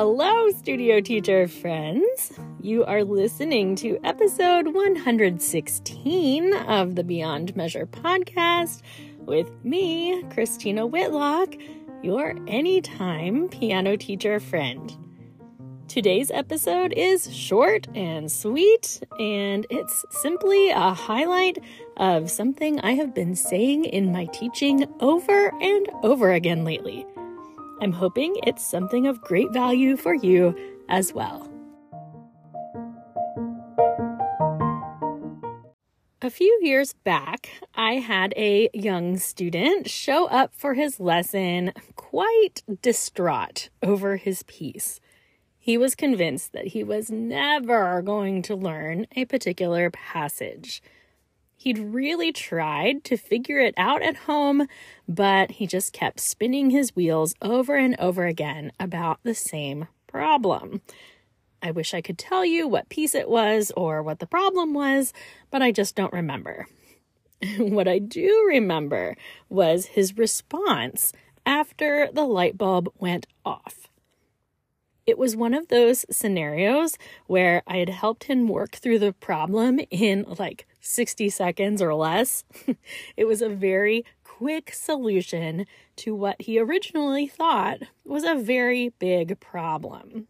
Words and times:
Hello, 0.00 0.48
studio 0.50 1.00
teacher 1.00 1.48
friends. 1.48 2.38
You 2.60 2.84
are 2.84 3.02
listening 3.02 3.74
to 3.74 3.98
episode 4.04 4.68
116 4.72 6.54
of 6.54 6.94
the 6.94 7.02
Beyond 7.02 7.56
Measure 7.56 7.84
podcast 7.84 8.82
with 9.18 9.50
me, 9.64 10.22
Christina 10.30 10.86
Whitlock, 10.86 11.52
your 12.00 12.36
anytime 12.46 13.48
piano 13.48 13.96
teacher 13.96 14.38
friend. 14.38 14.96
Today's 15.88 16.30
episode 16.30 16.92
is 16.96 17.34
short 17.34 17.88
and 17.96 18.30
sweet, 18.30 19.02
and 19.18 19.66
it's 19.68 20.04
simply 20.10 20.70
a 20.70 20.94
highlight 20.94 21.58
of 21.96 22.30
something 22.30 22.78
I 22.82 22.92
have 22.92 23.16
been 23.16 23.34
saying 23.34 23.84
in 23.86 24.12
my 24.12 24.26
teaching 24.26 24.86
over 25.00 25.52
and 25.60 25.88
over 26.04 26.30
again 26.30 26.62
lately. 26.62 27.04
I'm 27.80 27.92
hoping 27.92 28.36
it's 28.44 28.66
something 28.66 29.06
of 29.06 29.20
great 29.20 29.52
value 29.52 29.96
for 29.96 30.14
you 30.14 30.54
as 30.88 31.12
well. 31.12 31.48
A 36.20 36.30
few 36.30 36.58
years 36.60 36.94
back, 37.04 37.48
I 37.74 37.94
had 37.94 38.34
a 38.36 38.68
young 38.74 39.16
student 39.16 39.88
show 39.88 40.26
up 40.26 40.52
for 40.52 40.74
his 40.74 40.98
lesson 40.98 41.72
quite 41.94 42.62
distraught 42.82 43.68
over 43.82 44.16
his 44.16 44.42
piece. 44.42 44.98
He 45.56 45.78
was 45.78 45.94
convinced 45.94 46.52
that 46.52 46.68
he 46.68 46.82
was 46.82 47.10
never 47.10 48.02
going 48.02 48.42
to 48.42 48.56
learn 48.56 49.06
a 49.14 49.26
particular 49.26 49.90
passage. 49.90 50.82
He'd 51.60 51.78
really 51.80 52.30
tried 52.30 53.02
to 53.02 53.16
figure 53.16 53.58
it 53.58 53.74
out 53.76 54.00
at 54.00 54.14
home, 54.16 54.68
but 55.08 55.50
he 55.50 55.66
just 55.66 55.92
kept 55.92 56.20
spinning 56.20 56.70
his 56.70 56.94
wheels 56.94 57.34
over 57.42 57.74
and 57.74 57.96
over 57.98 58.26
again 58.26 58.70
about 58.78 59.18
the 59.24 59.34
same 59.34 59.88
problem. 60.06 60.82
I 61.60 61.72
wish 61.72 61.94
I 61.94 62.00
could 62.00 62.16
tell 62.16 62.44
you 62.44 62.68
what 62.68 62.88
piece 62.88 63.12
it 63.12 63.28
was 63.28 63.72
or 63.76 64.04
what 64.04 64.20
the 64.20 64.26
problem 64.26 64.72
was, 64.72 65.12
but 65.50 65.60
I 65.60 65.72
just 65.72 65.96
don't 65.96 66.12
remember. 66.12 66.68
what 67.58 67.88
I 67.88 67.98
do 67.98 68.46
remember 68.46 69.16
was 69.48 69.86
his 69.86 70.16
response 70.16 71.12
after 71.44 72.08
the 72.12 72.24
light 72.24 72.56
bulb 72.56 72.88
went 73.00 73.26
off. 73.44 73.87
It 75.08 75.16
was 75.16 75.34
one 75.34 75.54
of 75.54 75.68
those 75.68 76.04
scenarios 76.10 76.98
where 77.28 77.62
I 77.66 77.78
had 77.78 77.88
helped 77.88 78.24
him 78.24 78.46
work 78.46 78.76
through 78.76 78.98
the 78.98 79.14
problem 79.14 79.80
in 79.90 80.26
like 80.38 80.66
60 80.82 81.30
seconds 81.30 81.80
or 81.80 81.94
less. 81.94 82.44
it 83.16 83.24
was 83.24 83.40
a 83.40 83.48
very 83.48 84.04
quick 84.22 84.70
solution 84.74 85.64
to 85.96 86.14
what 86.14 86.42
he 86.42 86.60
originally 86.60 87.26
thought 87.26 87.84
was 88.04 88.22
a 88.22 88.34
very 88.34 88.90
big 88.98 89.40
problem. 89.40 90.28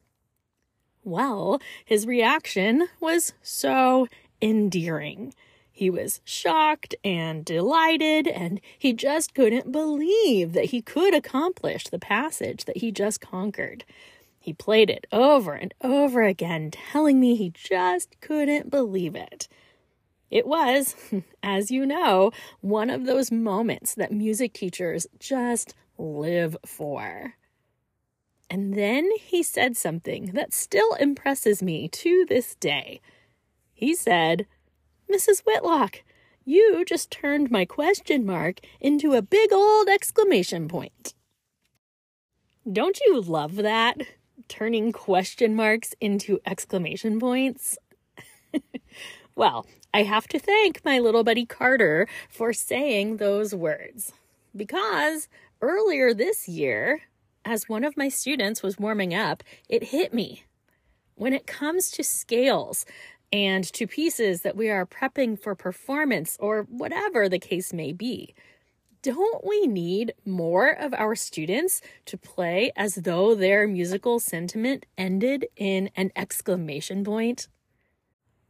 Well, 1.02 1.60
his 1.84 2.06
reaction 2.06 2.86
was 3.00 3.32
so 3.42 4.06
endearing. 4.40 5.34
He 5.72 5.90
was 5.90 6.20
shocked 6.22 6.94
and 7.02 7.44
delighted, 7.44 8.28
and 8.28 8.60
he 8.78 8.92
just 8.92 9.34
couldn't 9.34 9.72
believe 9.72 10.52
that 10.52 10.66
he 10.66 10.82
could 10.82 11.14
accomplish 11.14 11.84
the 11.84 11.98
passage 11.98 12.64
that 12.66 12.76
he 12.76 12.92
just 12.92 13.20
conquered. 13.20 13.84
He 14.48 14.54
played 14.54 14.88
it 14.88 15.06
over 15.12 15.52
and 15.52 15.74
over 15.82 16.22
again, 16.22 16.70
telling 16.70 17.20
me 17.20 17.36
he 17.36 17.50
just 17.50 18.18
couldn't 18.22 18.70
believe 18.70 19.14
it. 19.14 19.46
It 20.30 20.46
was, 20.46 20.96
as 21.42 21.70
you 21.70 21.84
know, 21.84 22.30
one 22.62 22.88
of 22.88 23.04
those 23.04 23.30
moments 23.30 23.94
that 23.94 24.10
music 24.10 24.54
teachers 24.54 25.06
just 25.20 25.74
live 25.98 26.56
for. 26.64 27.34
And 28.48 28.72
then 28.72 29.10
he 29.20 29.42
said 29.42 29.76
something 29.76 30.30
that 30.32 30.54
still 30.54 30.94
impresses 30.94 31.62
me 31.62 31.86
to 31.88 32.24
this 32.26 32.54
day. 32.54 33.02
He 33.74 33.94
said, 33.94 34.46
Mrs. 35.12 35.42
Whitlock, 35.44 36.04
you 36.46 36.86
just 36.86 37.10
turned 37.10 37.50
my 37.50 37.66
question 37.66 38.24
mark 38.24 38.60
into 38.80 39.12
a 39.12 39.20
big 39.20 39.52
old 39.52 39.88
exclamation 39.90 40.68
point. 40.68 41.12
Don't 42.72 42.98
you 43.00 43.20
love 43.20 43.56
that? 43.56 43.98
Turning 44.48 44.92
question 44.92 45.54
marks 45.54 45.94
into 46.00 46.40
exclamation 46.46 47.20
points? 47.20 47.78
well, 49.34 49.66
I 49.92 50.02
have 50.02 50.26
to 50.28 50.38
thank 50.38 50.84
my 50.84 50.98
little 50.98 51.22
buddy 51.22 51.44
Carter 51.44 52.08
for 52.30 52.52
saying 52.52 53.18
those 53.18 53.54
words. 53.54 54.12
Because 54.56 55.28
earlier 55.60 56.14
this 56.14 56.48
year, 56.48 57.02
as 57.44 57.68
one 57.68 57.84
of 57.84 57.96
my 57.96 58.08
students 58.08 58.62
was 58.62 58.78
warming 58.78 59.14
up, 59.14 59.42
it 59.68 59.84
hit 59.84 60.14
me. 60.14 60.44
When 61.14 61.32
it 61.32 61.46
comes 61.46 61.90
to 61.92 62.04
scales 62.04 62.86
and 63.32 63.64
to 63.74 63.86
pieces 63.86 64.42
that 64.42 64.56
we 64.56 64.70
are 64.70 64.86
prepping 64.86 65.38
for 65.38 65.54
performance 65.54 66.36
or 66.40 66.62
whatever 66.62 67.28
the 67.28 67.38
case 67.38 67.72
may 67.72 67.92
be, 67.92 68.34
don't 69.02 69.46
we 69.46 69.66
need 69.66 70.14
more 70.24 70.68
of 70.70 70.92
our 70.94 71.14
students 71.14 71.80
to 72.06 72.18
play 72.18 72.72
as 72.76 72.96
though 72.96 73.34
their 73.34 73.66
musical 73.66 74.18
sentiment 74.18 74.86
ended 74.96 75.46
in 75.56 75.90
an 75.96 76.10
exclamation 76.16 77.04
point? 77.04 77.48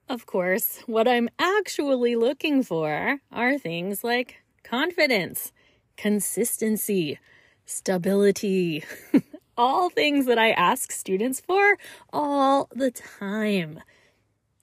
Of 0.09 0.25
course, 0.25 0.81
what 0.87 1.07
I'm 1.07 1.29
actually 1.39 2.17
looking 2.17 2.63
for 2.63 3.21
are 3.31 3.59
things 3.59 4.03
like 4.03 4.37
confidence, 4.63 5.53
consistency, 5.97 7.19
stability, 7.67 8.85
all 9.57 9.91
things 9.91 10.25
that 10.27 10.39
I 10.39 10.53
ask 10.53 10.93
students 10.93 11.41
for 11.41 11.77
all 12.11 12.71
the 12.75 12.91
time. 12.91 13.81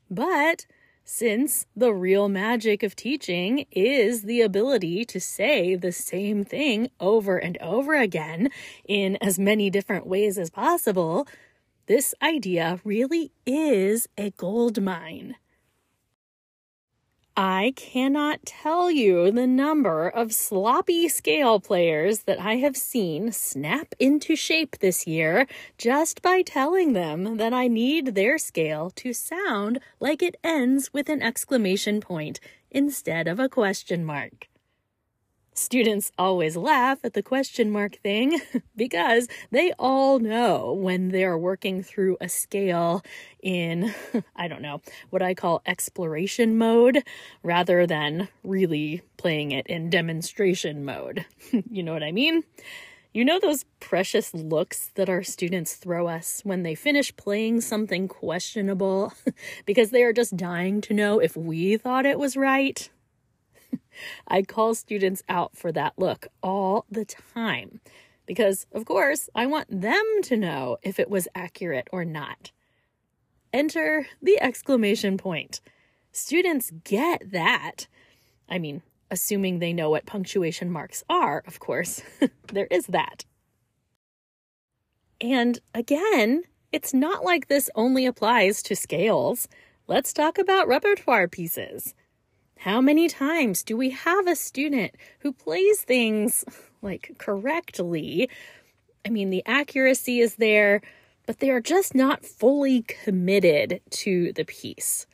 But 0.09 0.65
since 1.05 1.67
the 1.75 1.93
real 1.93 2.27
magic 2.27 2.81
of 2.81 2.95
teaching 2.95 3.67
is 3.71 4.23
the 4.23 4.41
ability 4.41 5.05
to 5.05 5.21
say 5.21 5.75
the 5.75 5.91
same 5.91 6.43
thing 6.43 6.89
over 6.99 7.37
and 7.37 7.57
over 7.59 7.93
again 7.93 8.49
in 8.87 9.15
as 9.21 9.37
many 9.37 9.69
different 9.69 10.07
ways 10.07 10.39
as 10.39 10.49
possible, 10.49 11.27
this 11.85 12.15
idea 12.23 12.79
really 12.83 13.31
is 13.45 14.09
a 14.17 14.31
gold 14.31 14.81
mine. 14.81 15.35
I 17.37 17.73
cannot 17.75 18.45
tell 18.45 18.89
you 18.89 19.29
the 19.29 19.45
number 19.45 20.07
of 20.07 20.31
sloppy 20.31 21.09
scale 21.09 21.59
players 21.59 22.19
that 22.19 22.39
I 22.39 22.55
have 22.57 22.77
seen 22.77 23.33
snap 23.33 23.93
into 23.99 24.37
shape 24.37 24.79
this 24.79 25.05
year 25.05 25.45
just 25.77 26.21
by 26.21 26.43
telling 26.43 26.93
them 26.93 27.35
that 27.35 27.51
I 27.51 27.67
need 27.67 28.15
their 28.15 28.37
scale 28.37 28.89
to 28.91 29.11
sound 29.11 29.81
like 29.99 30.23
it 30.23 30.37
ends 30.45 30.93
with 30.93 31.09
an 31.09 31.21
exclamation 31.21 31.99
point 31.99 32.39
instead 32.71 33.27
of 33.27 33.37
a 33.37 33.49
question 33.49 34.05
mark. 34.05 34.47
Students 35.57 36.11
always 36.17 36.57
laugh 36.57 36.99
at 37.05 37.13
the 37.13 37.23
question 37.23 37.71
mark 37.71 37.95
thing 38.03 38.41
because 38.75 39.29
they 39.51 39.71
all 39.79 40.19
know 40.19 40.73
when 40.73 41.09
they're 41.09 41.37
working 41.37 41.81
through 41.81 42.17
a 42.19 42.27
scale 42.27 43.01
in, 43.41 43.93
I 44.35 44.49
don't 44.49 44.61
know, 44.61 44.81
what 45.11 45.21
I 45.21 45.33
call 45.33 45.61
exploration 45.65 46.57
mode 46.57 47.03
rather 47.41 47.87
than 47.87 48.27
really 48.43 49.01
playing 49.15 49.51
it 49.51 49.65
in 49.67 49.89
demonstration 49.89 50.83
mode. 50.83 51.25
you 51.71 51.83
know 51.83 51.93
what 51.93 52.03
I 52.03 52.11
mean? 52.11 52.43
You 53.13 53.23
know 53.23 53.39
those 53.39 53.63
precious 53.79 54.33
looks 54.33 54.91
that 54.95 55.07
our 55.07 55.23
students 55.23 55.75
throw 55.75 56.09
us 56.09 56.41
when 56.43 56.63
they 56.63 56.75
finish 56.75 57.15
playing 57.15 57.61
something 57.61 58.09
questionable 58.09 59.13
because 59.65 59.91
they 59.91 60.03
are 60.03 60.11
just 60.11 60.35
dying 60.35 60.81
to 60.81 60.93
know 60.93 61.19
if 61.19 61.37
we 61.37 61.77
thought 61.77 62.05
it 62.05 62.19
was 62.19 62.35
right? 62.35 62.89
I 64.27 64.41
call 64.41 64.73
students 64.73 65.23
out 65.29 65.55
for 65.55 65.71
that 65.71 65.93
look 65.97 66.27
all 66.41 66.85
the 66.89 67.05
time 67.05 67.81
because, 68.25 68.65
of 68.71 68.85
course, 68.85 69.29
I 69.35 69.45
want 69.45 69.81
them 69.81 70.03
to 70.23 70.37
know 70.37 70.77
if 70.81 70.99
it 70.99 71.09
was 71.09 71.27
accurate 71.35 71.87
or 71.91 72.05
not. 72.05 72.51
Enter 73.53 74.07
the 74.21 74.41
exclamation 74.41 75.17
point. 75.17 75.61
Students 76.11 76.71
get 76.83 77.31
that. 77.31 77.87
I 78.49 78.59
mean, 78.59 78.81
assuming 79.11 79.59
they 79.59 79.73
know 79.73 79.89
what 79.89 80.05
punctuation 80.05 80.71
marks 80.71 81.03
are, 81.09 81.43
of 81.45 81.59
course. 81.59 82.01
there 82.51 82.67
is 82.71 82.87
that. 82.87 83.25
And 85.21 85.59
again, 85.73 86.43
it's 86.71 86.93
not 86.93 87.23
like 87.23 87.47
this 87.47 87.69
only 87.75 88.05
applies 88.05 88.61
to 88.63 88.75
scales. 88.75 89.47
Let's 89.87 90.13
talk 90.13 90.37
about 90.37 90.67
repertoire 90.67 91.27
pieces. 91.27 91.93
How 92.65 92.81
many 92.81 93.07
times 93.07 93.61
do 93.61 93.77
we 93.77 93.91
have 93.91 94.25
a 94.25 94.35
student 94.35 94.95
who 95.19 95.31
plays 95.31 95.81
things 95.81 96.43
like 96.81 97.11
correctly? 97.19 98.27
I 99.05 99.09
mean, 99.09 99.29
the 99.29 99.43
accuracy 99.45 100.19
is 100.19 100.37
there, 100.37 100.81
but 101.27 101.37
they 101.37 101.51
are 101.51 101.61
just 101.61 101.93
not 101.93 102.25
fully 102.25 102.81
committed 102.81 103.81
to 103.91 104.33
the 104.33 104.45
piece. 104.45 105.05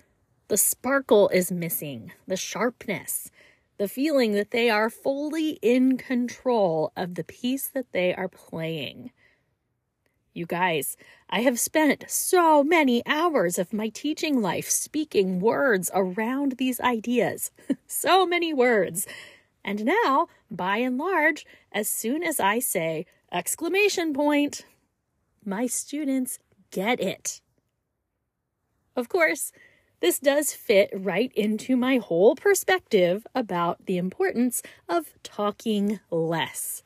The 0.48 0.56
sparkle 0.56 1.28
is 1.28 1.52
missing, 1.52 2.14
the 2.26 2.38
sharpness, 2.38 3.30
the 3.78 3.90
feeling 3.90 4.32
that 4.32 4.52
they 4.52 4.70
are 4.70 4.90
fully 4.90 5.60
in 5.62 5.98
control 5.98 6.94
of 6.96 7.16
the 7.16 7.26
piece 7.26 7.68
that 7.68 7.92
they 7.92 8.16
are 8.16 8.30
playing. 8.30 9.12
You 10.34 10.46
guys, 10.46 10.96
I 11.30 11.42
have 11.42 11.60
spent 11.60 12.06
so 12.08 12.64
many 12.64 13.06
hours 13.06 13.60
of 13.60 13.74
my 13.74 13.90
teaching 13.90 14.42
life 14.42 14.70
speaking 14.70 15.42
words 15.42 15.92
around 15.94 16.54
these 16.54 16.80
ideas. 16.80 17.52
so 17.86 18.26
many 18.26 18.54
words. 18.54 19.06
And 19.64 19.84
now, 19.84 20.28
by 20.50 20.78
and 20.78 20.98
large, 20.98 21.46
as 21.74 21.90
soon 21.90 22.24
as 22.24 22.40
I 22.40 22.60
say 22.60 23.06
exclamation 23.32 24.14
point, 24.14 24.66
my 25.46 25.68
students 25.68 26.40
get 26.72 27.02
it. 27.02 27.42
Of 28.96 29.10
course, 29.10 29.52
this 30.00 30.18
does 30.18 30.54
fit 30.54 30.90
right 30.94 31.32
into 31.36 31.76
my 31.76 31.98
whole 31.98 32.36
perspective 32.36 33.28
about 33.36 33.86
the 33.86 33.98
importance 33.98 34.64
of 34.88 35.14
talking 35.24 36.00
less. 36.10 36.84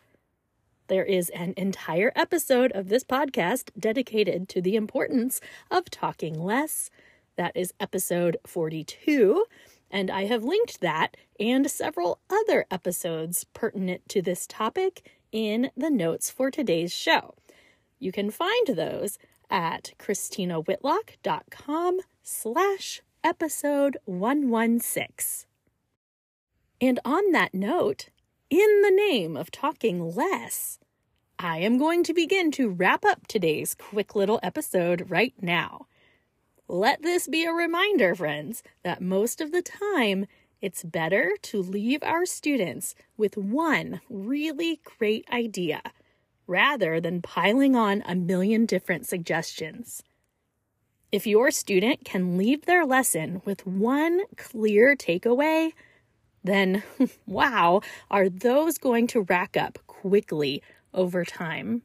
There 0.87 1.05
is 1.05 1.29
an 1.29 1.53
entire 1.57 2.11
episode 2.15 2.71
of 2.73 2.89
this 2.89 3.03
podcast 3.03 3.71
dedicated 3.77 4.47
to 4.49 4.61
the 4.61 4.75
importance 4.75 5.41
of 5.71 5.89
talking 5.89 6.39
less. 6.39 6.91
That 7.37 7.53
is 7.55 7.73
episode 7.79 8.37
42. 8.45 9.45
And 9.89 10.11
I 10.11 10.25
have 10.25 10.43
linked 10.43 10.81
that 10.81 11.17
and 11.39 11.69
several 11.69 12.19
other 12.29 12.65
episodes 12.69 13.45
pertinent 13.53 14.07
to 14.09 14.21
this 14.21 14.45
topic 14.45 15.09
in 15.31 15.71
the 15.75 15.89
notes 15.89 16.29
for 16.29 16.51
today's 16.51 16.93
show. 16.93 17.33
You 17.97 18.11
can 18.11 18.29
find 18.29 18.67
those 18.67 19.17
at 19.49 19.93
christinawhitlock.com 19.97 21.99
slash 22.21 23.01
episode 23.23 23.97
116. 24.05 25.47
And 26.81 26.99
on 27.03 27.31
that 27.31 27.53
note, 27.53 28.09
in 28.49 28.81
the 28.81 28.91
name 28.91 29.35
of 29.35 29.51
talking 29.51 30.15
less, 30.15 30.79
I 31.39 31.59
am 31.59 31.77
going 31.77 32.03
to 32.03 32.13
begin 32.13 32.51
to 32.51 32.69
wrap 32.69 33.03
up 33.03 33.27
today's 33.27 33.75
quick 33.75 34.15
little 34.15 34.39
episode 34.43 35.09
right 35.09 35.33
now. 35.41 35.87
Let 36.67 37.01
this 37.01 37.27
be 37.27 37.45
a 37.45 37.51
reminder, 37.51 38.15
friends, 38.15 38.63
that 38.83 39.01
most 39.01 39.41
of 39.41 39.51
the 39.51 39.61
time 39.61 40.27
it's 40.61 40.83
better 40.83 41.31
to 41.43 41.61
leave 41.61 42.01
our 42.03 42.25
students 42.25 42.95
with 43.17 43.37
one 43.37 44.01
really 44.09 44.79
great 44.97 45.25
idea 45.31 45.81
rather 46.47 47.01
than 47.01 47.21
piling 47.21 47.75
on 47.75 48.03
a 48.05 48.15
million 48.15 48.65
different 48.65 49.07
suggestions. 49.07 50.03
If 51.11 51.27
your 51.27 51.51
student 51.51 52.05
can 52.05 52.37
leave 52.37 52.65
their 52.65 52.85
lesson 52.85 53.41
with 53.45 53.65
one 53.65 54.21
clear 54.37 54.95
takeaway, 54.95 55.71
then 56.45 56.83
wow, 57.25 57.81
are 58.09 58.29
those 58.29 58.77
going 58.77 59.07
to 59.07 59.21
rack 59.21 59.57
up 59.57 59.79
quickly 59.87 60.61
over 60.93 61.25
time? 61.25 61.81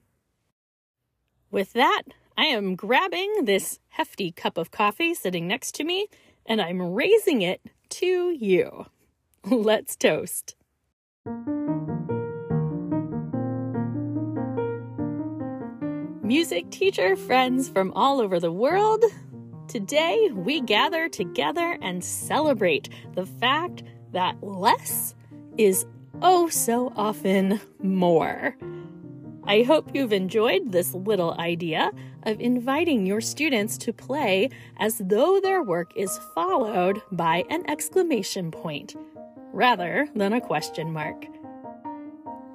With 1.51 1.73
that, 1.73 2.03
I 2.37 2.45
am 2.45 2.77
grabbing 2.77 3.45
this 3.45 3.81
hefty 3.89 4.31
cup 4.31 4.57
of 4.57 4.71
coffee 4.71 5.15
sitting 5.15 5.49
next 5.49 5.75
to 5.77 5.85
me 5.85 6.07
and 6.47 6.61
I'm 6.61 6.81
raising 6.81 7.43
it 7.43 7.61
to 7.91 8.31
you. 8.31 8.87
Let's 9.45 9.97
toast. 9.97 10.55
Music 16.23 16.71
teacher 16.71 17.17
friends 17.17 17.69
from 17.69 17.93
all 17.95 18.21
over 18.21 18.39
the 18.39 18.53
world, 18.53 19.05
today 19.67 20.31
we 20.33 20.61
gather 20.61 21.09
together 21.09 21.77
and 21.83 22.05
celebrate 22.05 22.89
the 23.15 23.27
fact 23.27 23.83
that 24.13 24.43
less 24.43 25.15
is 25.59 25.87
oh 26.23 26.49
so 26.49 26.93
often 26.97 27.61
more. 27.83 28.57
I 29.45 29.63
hope 29.63 29.91
you've 29.95 30.13
enjoyed 30.13 30.71
this 30.71 30.95
little 30.95 31.35
idea 31.41 31.91
of 32.25 32.41
inviting 32.41 33.07
your 33.07 33.21
students 33.21 33.79
to 33.79 33.93
play 33.93 34.51
as 34.79 34.99
though 34.99 35.41
their 35.41 35.63
work 35.63 35.93
is 35.97 36.21
followed 36.35 37.01
by 37.13 37.45
an 37.51 37.69
exclamation 37.69 38.51
point 38.51 38.95
rather 39.53 40.09
than 40.15 40.33
a 40.33 40.41
question 40.41 40.93
mark. 40.93 41.25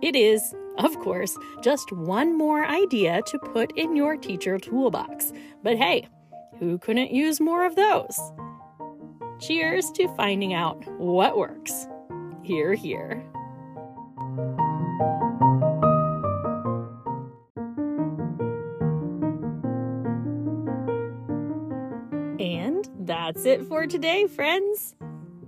It 0.01 0.15
is, 0.15 0.53
of 0.77 0.97
course, 0.99 1.37
just 1.61 1.91
one 1.91 2.37
more 2.37 2.65
idea 2.65 3.21
to 3.27 3.39
put 3.39 3.75
in 3.75 3.95
your 3.95 4.15
teacher 4.15 4.57
toolbox. 4.57 5.33
But 5.63 5.77
hey, 5.77 6.07
who 6.59 6.77
couldn't 6.77 7.11
use 7.11 7.41
more 7.41 7.65
of 7.65 7.75
those? 7.75 8.19
Cheers 9.39 9.91
to 9.91 10.07
finding 10.15 10.53
out 10.53 10.85
what 10.99 11.37
works. 11.37 11.87
Hear, 12.41 12.73
hear. 12.73 13.23
And 22.39 22.89
that's 22.99 23.45
it 23.45 23.63
for 23.63 23.87
today, 23.87 24.27
friends. 24.27 24.95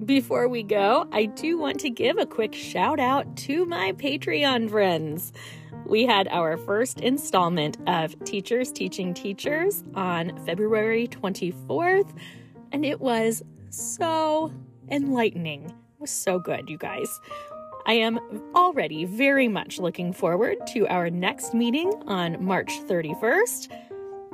Before 0.04 0.48
we 0.48 0.64
go, 0.64 1.08
I 1.12 1.26
do 1.26 1.58
want 1.58 1.80
to 1.80 1.90
give 1.90 2.18
a 2.18 2.26
quick 2.26 2.54
shout 2.54 3.00
out 3.00 3.36
to 3.38 3.66
my 3.66 3.94
Patreon 3.94 4.70
friends. 4.70 5.32
We 5.86 6.06
had 6.06 6.28
our 6.28 6.58
first 6.58 7.00
installment 7.00 7.78
of 7.88 8.22
Teachers 8.26 8.72
Teaching 8.72 9.14
Teachers 9.14 9.84
on 9.96 10.46
February 10.46 11.08
24th, 11.08 12.14
and 12.72 12.86
it 12.86 13.00
was 13.00 13.44
so 13.70 14.52
enlightening. 14.90 15.66
It 15.66 16.00
was 16.00 16.12
so 16.12 16.40
good, 16.40 16.70
you 16.70 16.78
guys. 16.78 17.20
I 17.86 17.94
am 17.94 18.20
already 18.54 19.06
very 19.06 19.48
much 19.48 19.80
looking 19.80 20.12
forward 20.12 20.58
to 20.74 20.86
our 20.88 21.10
next 21.10 21.54
meeting 21.54 21.94
on 22.06 22.44
March 22.44 22.72
31st. 22.88 23.70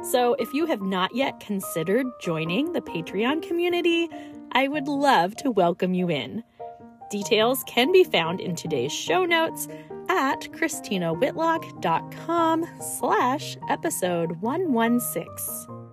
So, 0.04 0.34
if 0.34 0.54
you 0.54 0.66
have 0.66 0.82
not 0.82 1.16
yet 1.16 1.40
considered 1.40 2.08
joining 2.20 2.74
the 2.74 2.82
Patreon 2.82 3.48
community, 3.48 4.10
I 4.52 4.68
would 4.68 4.88
love 4.88 5.36
to 5.38 5.52
welcome 5.52 5.94
you 5.94 6.10
in. 6.10 6.44
Details 7.10 7.64
can 7.68 7.92
be 7.92 8.04
found 8.04 8.42
in 8.42 8.56
today's 8.56 8.92
show 8.92 9.24
notes 9.24 9.68
at 10.10 10.42
christinawhitlock.com 10.52 12.68
slash 12.82 13.58
episode 13.70 14.42
116. 14.42 15.90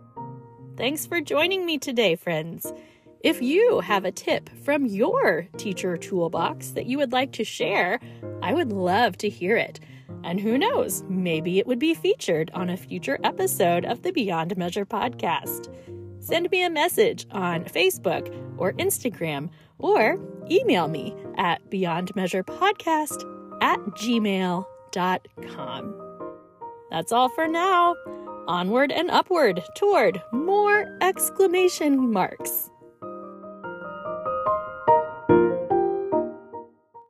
Thanks 0.76 1.06
for 1.06 1.20
joining 1.20 1.66
me 1.66 1.78
today, 1.78 2.16
friends. 2.16 2.72
If 3.20 3.42
you 3.42 3.80
have 3.80 4.04
a 4.04 4.12
tip 4.12 4.48
from 4.64 4.86
your 4.86 5.46
teacher 5.56 5.96
toolbox 5.96 6.70
that 6.70 6.86
you 6.86 6.98
would 6.98 7.12
like 7.12 7.32
to 7.32 7.44
share, 7.44 8.00
I 8.42 8.54
would 8.54 8.72
love 8.72 9.18
to 9.18 9.28
hear 9.28 9.56
it. 9.56 9.80
And 10.24 10.40
who 10.40 10.58
knows, 10.58 11.04
maybe 11.08 11.58
it 11.58 11.66
would 11.66 11.78
be 11.78 11.94
featured 11.94 12.50
on 12.54 12.70
a 12.70 12.76
future 12.76 13.18
episode 13.24 13.84
of 13.84 14.02
the 14.02 14.12
Beyond 14.12 14.56
Measure 14.56 14.86
podcast 14.86 15.68
send 16.20 16.50
me 16.50 16.62
a 16.62 16.70
message 16.70 17.26
on 17.32 17.64
Facebook 17.64 18.32
or 18.58 18.72
Instagram 18.74 19.50
or 19.78 20.16
email 20.50 20.86
me 20.88 21.14
at 21.36 21.68
beyondmeasurepodcast 21.70 23.58
at 23.62 23.78
gmail.com. 23.80 24.66
That's 26.90 27.12
all 27.12 27.28
for 27.30 27.48
now. 27.48 27.94
Onward 28.46 28.92
and 28.92 29.10
upward 29.10 29.62
toward 29.76 30.22
more 30.32 30.96
exclamation 31.00 32.12
marks. 32.12 32.70